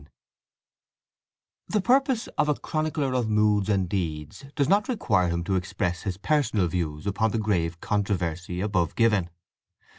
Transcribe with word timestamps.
V 0.01 0.07
The 1.67 1.81
purpose 1.81 2.25
of 2.29 2.49
a 2.49 2.55
chronicler 2.55 3.13
of 3.13 3.29
moods 3.29 3.69
and 3.69 3.87
deeds 3.87 4.45
does 4.55 4.67
not 4.67 4.87
require 4.89 5.29
him 5.29 5.43
to 5.43 5.53
express 5.55 6.01
his 6.01 6.17
personal 6.17 6.67
views 6.67 7.05
upon 7.05 7.29
the 7.29 7.37
grave 7.37 7.79
controversy 7.81 8.61
above 8.61 8.95
given. 8.95 9.29